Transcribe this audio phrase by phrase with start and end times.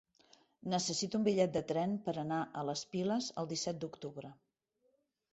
[0.73, 4.33] Necessito un bitllet de tren per anar a les Piles el disset d'octubre.